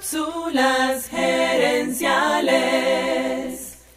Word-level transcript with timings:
Cápsulas 0.00 1.08
gerenciales. 1.08 2.08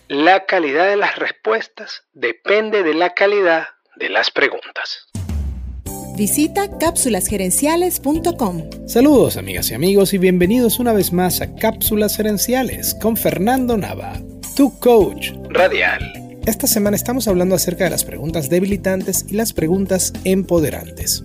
La 0.10 0.46
calidad 0.46 0.90
de 0.90 0.98
las 0.98 1.16
respuestas 1.16 2.04
depende 2.14 2.84
de 2.84 2.94
la 2.94 3.14
calidad 3.14 3.68
de 3.96 4.10
las 4.10 4.30
preguntas. 4.30 5.08
Visita 6.18 6.78
cápsulasgerenciales.com. 6.78 8.70
Saludos 8.86 9.38
amigas 9.38 9.72
y 9.72 9.76
amigos 9.76 10.14
y 10.14 10.18
bienvenidos 10.18 10.78
una 10.80 10.92
vez 10.92 11.14
más 11.14 11.40
a 11.40 11.56
Cápsulas 11.56 12.18
Gerenciales 12.18 12.98
con 13.02 13.16
Fernando 13.16 13.78
Nava, 13.78 14.12
tu 14.58 14.78
coach 14.80 15.30
radial. 15.52 16.02
Esta 16.46 16.68
semana 16.68 16.98
estamos 16.98 17.30
hablando 17.30 17.56
acerca 17.56 17.86
de 17.86 17.92
las 17.92 18.04
preguntas 18.04 18.50
debilitantes 18.50 19.24
y 19.30 19.36
las 19.36 19.54
preguntas 19.54 20.12
empoderantes. 20.26 21.24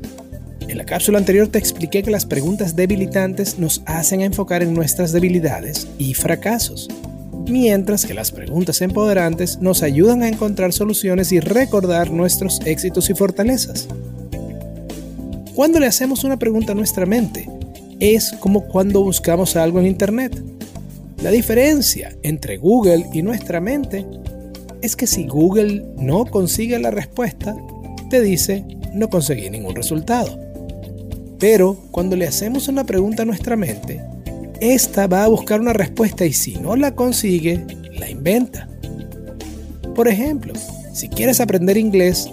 En 0.68 0.76
la 0.76 0.84
cápsula 0.84 1.16
anterior 1.16 1.48
te 1.48 1.58
expliqué 1.58 2.02
que 2.02 2.10
las 2.10 2.26
preguntas 2.26 2.76
debilitantes 2.76 3.58
nos 3.58 3.80
hacen 3.86 4.20
enfocar 4.20 4.62
en 4.62 4.74
nuestras 4.74 5.12
debilidades 5.12 5.88
y 5.98 6.12
fracasos, 6.12 6.88
mientras 7.46 8.04
que 8.04 8.12
las 8.12 8.30
preguntas 8.32 8.82
empoderantes 8.82 9.60
nos 9.62 9.82
ayudan 9.82 10.22
a 10.22 10.28
encontrar 10.28 10.74
soluciones 10.74 11.32
y 11.32 11.40
recordar 11.40 12.10
nuestros 12.10 12.60
éxitos 12.66 13.08
y 13.08 13.14
fortalezas. 13.14 13.88
Cuando 15.54 15.80
le 15.80 15.86
hacemos 15.86 16.22
una 16.24 16.38
pregunta 16.38 16.72
a 16.72 16.74
nuestra 16.74 17.06
mente, 17.06 17.48
es 17.98 18.32
como 18.38 18.68
cuando 18.68 19.02
buscamos 19.02 19.56
algo 19.56 19.80
en 19.80 19.86
Internet. 19.86 20.38
La 21.22 21.30
diferencia 21.30 22.14
entre 22.22 22.58
Google 22.58 23.06
y 23.14 23.22
nuestra 23.22 23.62
mente 23.62 24.04
es 24.82 24.96
que 24.96 25.06
si 25.06 25.26
Google 25.26 25.82
no 25.96 26.26
consigue 26.26 26.78
la 26.78 26.90
respuesta, 26.90 27.56
te 28.10 28.20
dice 28.20 28.64
no 28.92 29.08
conseguí 29.08 29.48
ningún 29.50 29.74
resultado. 29.74 30.47
Pero 31.38 31.76
cuando 31.90 32.16
le 32.16 32.26
hacemos 32.26 32.68
una 32.68 32.84
pregunta 32.84 33.22
a 33.22 33.26
nuestra 33.26 33.56
mente, 33.56 34.00
esta 34.60 35.06
va 35.06 35.24
a 35.24 35.28
buscar 35.28 35.60
una 35.60 35.72
respuesta 35.72 36.26
y 36.26 36.32
si 36.32 36.56
no 36.56 36.74
la 36.74 36.94
consigue, 36.94 37.64
la 37.96 38.10
inventa. 38.10 38.68
Por 39.94 40.08
ejemplo, 40.08 40.52
si 40.92 41.08
quieres 41.08 41.40
aprender 41.40 41.76
inglés 41.76 42.28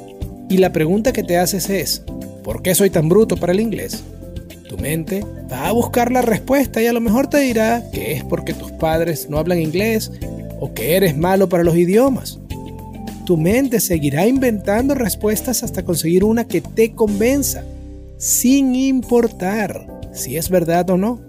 y 0.50 0.58
la 0.58 0.72
pregunta 0.72 1.14
que 1.14 1.24
te 1.24 1.38
haces 1.38 1.70
es, 1.70 2.04
¿por 2.44 2.62
qué 2.62 2.74
soy 2.74 2.90
tan 2.90 3.10
bruto 3.10 3.38
para 3.38 3.54
el 3.54 3.60
inglés? 3.60 4.04
Tu 4.68 4.78
mente 4.78 5.24
va 5.52 5.68
a 5.68 5.72
buscar 5.72 6.12
la 6.12 6.24
respuesta 6.24 6.82
y 6.82 6.88
a 6.88 6.94
lo 6.94 7.02
mejor 7.02 7.28
te 7.28 7.40
dirá 7.40 7.84
que 7.92 8.14
es 8.14 8.24
porque 8.24 8.54
tus 8.54 8.72
padres 8.72 9.30
no 9.30 9.38
hablan 9.38 9.60
inglés 9.60 10.12
o 10.60 10.74
que 10.74 10.96
eres 10.96 11.16
malo 11.16 11.48
para 11.48 11.64
los 11.64 11.76
idiomas. 11.76 12.40
Tu 13.26 13.38
mente 13.38 13.80
seguirá 13.80 14.26
inventando 14.26 14.96
respuestas 14.96 15.64
hasta 15.64 15.84
conseguir 15.84 16.24
una 16.24 16.48
que 16.48 16.62
te 16.62 16.94
convenza, 16.94 17.64
sin 18.18 18.76
importar 18.76 19.88
si 20.14 20.38
es 20.38 20.50
verdad 20.50 20.90
o 20.90 20.98
no. 20.98 21.22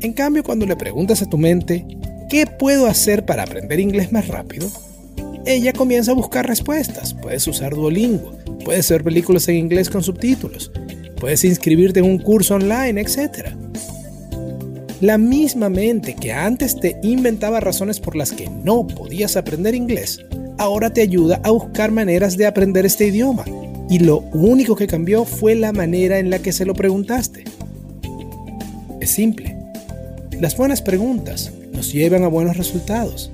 En 0.00 0.12
cambio, 0.12 0.44
cuando 0.44 0.66
le 0.66 0.76
preguntas 0.76 1.22
a 1.22 1.28
tu 1.28 1.38
mente, 1.38 1.86
¿qué 2.28 2.46
puedo 2.46 2.86
hacer 2.86 3.24
para 3.24 3.42
aprender 3.42 3.80
inglés 3.80 4.12
más 4.12 4.28
rápido? 4.28 4.68
Ella 5.46 5.72
comienza 5.72 6.10
a 6.10 6.14
buscar 6.14 6.46
respuestas. 6.46 7.14
Puedes 7.14 7.46
usar 7.46 7.74
Duolingo, 7.74 8.32
puedes 8.64 8.90
ver 8.90 9.02
películas 9.04 9.48
en 9.48 9.56
inglés 9.56 9.88
con 9.88 10.02
subtítulos, 10.02 10.70
puedes 11.18 11.44
inscribirte 11.44 12.00
en 12.00 12.06
un 12.06 12.18
curso 12.18 12.56
online, 12.56 13.00
etc. 13.00 13.50
La 15.00 15.18
misma 15.18 15.68
mente 15.68 16.14
que 16.14 16.32
antes 16.32 16.78
te 16.78 16.98
inventaba 17.02 17.60
razones 17.60 18.00
por 18.00 18.16
las 18.16 18.32
que 18.32 18.48
no 18.48 18.86
podías 18.86 19.36
aprender 19.36 19.74
inglés, 19.74 20.20
ahora 20.58 20.90
te 20.92 21.02
ayuda 21.02 21.40
a 21.44 21.50
buscar 21.50 21.90
maneras 21.90 22.36
de 22.36 22.46
aprender 22.46 22.84
este 22.86 23.06
idioma. 23.06 23.44
Y 23.88 24.00
lo 24.00 24.18
único 24.32 24.74
que 24.76 24.86
cambió 24.86 25.24
fue 25.24 25.54
la 25.54 25.72
manera 25.72 26.18
en 26.18 26.30
la 26.30 26.40
que 26.40 26.52
se 26.52 26.64
lo 26.64 26.74
preguntaste. 26.74 27.44
Es 29.00 29.10
simple. 29.10 29.56
Las 30.40 30.56
buenas 30.56 30.82
preguntas 30.82 31.52
nos 31.72 31.92
llevan 31.92 32.24
a 32.24 32.28
buenos 32.28 32.56
resultados. 32.56 33.30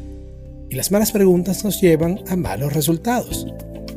Y 0.71 0.75
las 0.75 0.91
malas 0.91 1.13
preguntas 1.13 1.65
nos 1.65 1.81
llevan 1.81 2.21
a 2.29 2.37
malos 2.37 2.73
resultados. 2.73 3.47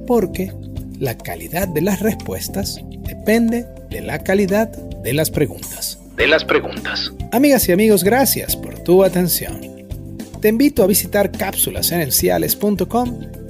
Porque 0.07 0.51
la 0.99 1.17
calidad 1.17 1.67
de 1.67 1.81
las 1.81 1.99
respuestas 1.99 2.79
depende 3.07 3.66
de 3.89 4.01
la 4.01 4.19
calidad 4.19 4.69
de 4.69 5.13
las 5.13 5.29
preguntas 5.29 5.99
de 6.16 6.27
las 6.27 6.45
preguntas. 6.45 7.11
Amigas 7.31 7.67
y 7.69 7.72
amigos, 7.72 8.03
gracias 8.03 8.55
por 8.55 8.79
tu 8.79 9.03
atención. 9.03 9.59
Te 10.41 10.49
invito 10.49 10.83
a 10.83 10.87
visitar 10.87 11.31
cápsulasenenciales.com 11.31 13.19